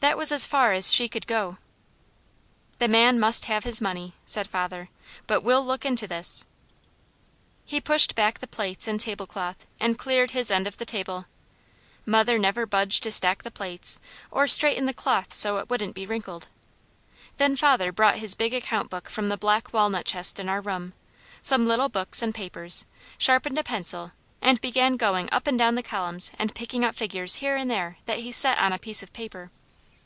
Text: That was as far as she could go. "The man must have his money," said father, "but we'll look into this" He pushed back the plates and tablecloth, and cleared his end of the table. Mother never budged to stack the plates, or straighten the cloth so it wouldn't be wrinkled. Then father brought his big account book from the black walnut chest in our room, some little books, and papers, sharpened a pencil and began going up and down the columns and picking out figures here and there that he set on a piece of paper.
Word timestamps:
That 0.00 0.16
was 0.16 0.30
as 0.30 0.46
far 0.46 0.72
as 0.72 0.92
she 0.92 1.08
could 1.08 1.26
go. 1.26 1.58
"The 2.78 2.86
man 2.86 3.18
must 3.18 3.46
have 3.46 3.64
his 3.64 3.80
money," 3.80 4.14
said 4.24 4.46
father, 4.46 4.90
"but 5.26 5.40
we'll 5.42 5.64
look 5.66 5.84
into 5.84 6.06
this" 6.06 6.46
He 7.64 7.80
pushed 7.80 8.14
back 8.14 8.38
the 8.38 8.46
plates 8.46 8.86
and 8.86 9.00
tablecloth, 9.00 9.66
and 9.80 9.98
cleared 9.98 10.30
his 10.30 10.52
end 10.52 10.68
of 10.68 10.76
the 10.76 10.84
table. 10.84 11.26
Mother 12.06 12.38
never 12.38 12.64
budged 12.64 13.02
to 13.02 13.12
stack 13.12 13.42
the 13.42 13.50
plates, 13.50 13.98
or 14.30 14.46
straighten 14.46 14.86
the 14.86 14.94
cloth 14.94 15.34
so 15.34 15.58
it 15.58 15.68
wouldn't 15.68 15.96
be 15.96 16.06
wrinkled. 16.06 16.46
Then 17.36 17.56
father 17.56 17.90
brought 17.90 18.18
his 18.18 18.36
big 18.36 18.54
account 18.54 18.90
book 18.90 19.10
from 19.10 19.26
the 19.26 19.36
black 19.36 19.72
walnut 19.72 20.06
chest 20.06 20.38
in 20.38 20.48
our 20.48 20.60
room, 20.60 20.92
some 21.42 21.66
little 21.66 21.88
books, 21.88 22.22
and 22.22 22.32
papers, 22.32 22.86
sharpened 23.18 23.58
a 23.58 23.64
pencil 23.64 24.12
and 24.40 24.60
began 24.60 24.96
going 24.96 25.28
up 25.32 25.48
and 25.48 25.58
down 25.58 25.74
the 25.74 25.82
columns 25.82 26.30
and 26.38 26.54
picking 26.54 26.84
out 26.84 26.94
figures 26.94 27.36
here 27.36 27.56
and 27.56 27.68
there 27.68 27.98
that 28.06 28.20
he 28.20 28.30
set 28.30 28.58
on 28.58 28.72
a 28.72 28.78
piece 28.78 29.02
of 29.02 29.12
paper. 29.12 29.50